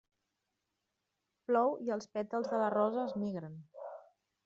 [1.51, 3.65] Plou i els pètals de la rosa es migren.